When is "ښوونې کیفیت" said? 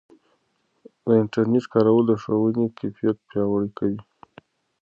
2.21-3.17